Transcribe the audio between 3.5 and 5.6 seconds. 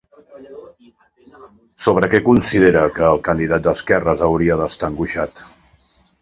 d'esquerres hauria d'estar angoixat?